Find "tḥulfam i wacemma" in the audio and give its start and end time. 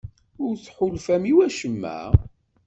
0.57-1.97